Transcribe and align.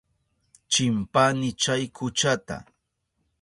Chimpani 0.71 1.49
chay 1.61 1.83
kuchata. 1.97 2.55